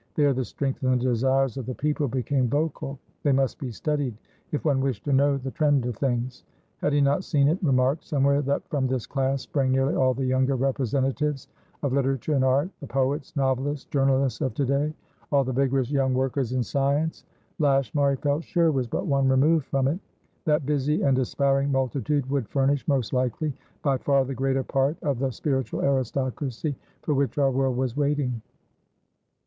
There 0.15 0.33
the 0.33 0.43
strength 0.43 0.81
and 0.81 0.99
the 0.99 1.05
desires 1.05 1.57
of 1.57 1.67
the 1.67 1.75
people 1.75 2.07
became 2.07 2.47
vocal; 2.47 2.97
they 3.21 3.31
must 3.31 3.59
be 3.59 3.69
studied, 3.71 4.17
if 4.51 4.65
one 4.65 4.81
wished 4.81 5.03
to 5.05 5.13
know 5.13 5.37
the 5.37 5.51
trend 5.51 5.85
of 5.85 5.95
things. 5.95 6.43
Had 6.77 6.91
he 6.93 7.01
not 7.01 7.23
seen 7.23 7.47
it 7.47 7.59
remarked 7.61 8.03
somewhere 8.05 8.41
that 8.41 8.67
from 8.67 8.87
this 8.87 9.05
class 9.05 9.43
sprang 9.43 9.71
nearly 9.71 9.93
all 9.93 10.15
the 10.15 10.25
younger 10.25 10.55
representatives 10.55 11.49
of 11.83 11.93
literature 11.93 12.33
and 12.33 12.43
art, 12.43 12.71
the 12.79 12.87
poets, 12.87 13.35
novelists, 13.35 13.85
journalists 13.91 14.41
of 14.41 14.55
to 14.55 14.65
day; 14.65 14.91
all 15.31 15.43
the 15.43 15.53
vigorous 15.53 15.91
young 15.91 16.15
workers 16.15 16.51
in 16.51 16.63
science? 16.63 17.23
Lashmar, 17.59 18.09
he 18.15 18.17
felt 18.17 18.43
sure, 18.43 18.71
was 18.71 18.87
but 18.87 19.05
one 19.05 19.29
remove 19.29 19.65
from 19.65 19.87
it. 19.87 19.99
That 20.45 20.65
busy 20.65 21.03
and 21.03 21.19
aspiring 21.19 21.71
multitude 21.71 22.27
would 22.27 22.49
furnish, 22.49 22.87
most 22.87 23.13
likely, 23.13 23.53
by 23.83 23.97
far 23.99 24.25
the 24.25 24.33
greater 24.33 24.63
part 24.63 24.97
of 25.03 25.19
the 25.19 25.29
spiritual 25.31 25.81
aristocracy 25.83 26.75
for 27.03 27.13
which 27.13 27.37
our 27.37 27.51
world 27.51 27.77
was 27.77 27.95
waiting. 27.95 28.41